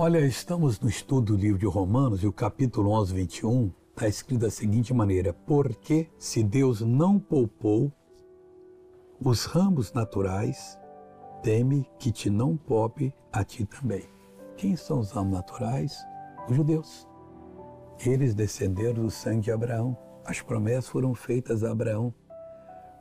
[0.00, 4.42] Olha, estamos no estudo do livro de Romanos e o capítulo 11, 21 está escrito
[4.42, 7.92] da seguinte maneira: Porque se Deus não poupou
[9.20, 10.78] os ramos naturais,
[11.42, 14.04] teme que te não poupe a ti também.
[14.56, 15.98] Quem são os ramos naturais?
[16.48, 17.08] Os judeus.
[17.98, 19.98] Eles descenderam do sangue de Abraão.
[20.24, 22.14] As promessas foram feitas a Abraão.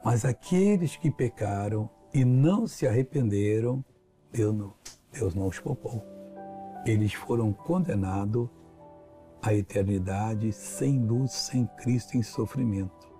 [0.03, 3.85] Mas aqueles que pecaram e não se arrependeram,
[4.31, 4.73] Deus não,
[5.11, 6.16] Deus não os poupou.
[6.87, 8.47] Eles foram condenados
[9.41, 13.11] à eternidade sem luz, sem Cristo em sofrimento.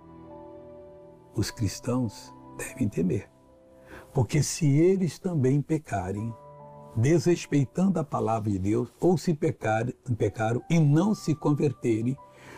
[1.34, 3.30] Os cristãos devem temer,
[4.14, 6.34] porque se eles também pecarem,
[6.96, 12.16] desrespeitando a palavra de Deus, ou se pecarem, pecaram e não se converterem,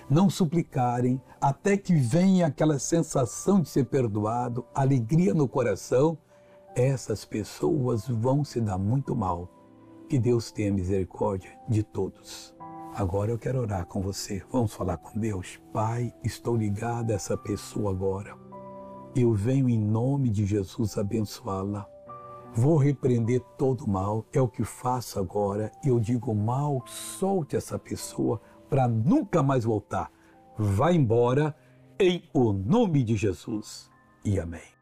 [0.09, 6.17] não suplicarem, até que venha aquela sensação de ser perdoado, alegria no coração,
[6.77, 9.60] essas pessoas vão se dar muito mal.
[10.11, 12.53] Que Deus tenha misericórdia de todos.
[12.97, 14.43] Agora eu quero orar com você.
[14.51, 15.61] Vamos falar com Deus?
[15.73, 18.37] Pai, estou ligado a essa pessoa agora.
[19.15, 21.87] Eu venho em nome de Jesus abençoá-la.
[22.53, 25.71] Vou repreender todo mal, é o que faço agora.
[25.85, 30.11] Eu digo mal, solte essa pessoa para nunca mais voltar.
[30.59, 31.55] Vá embora
[32.01, 33.89] em o nome de Jesus.
[34.25, 34.80] E amém.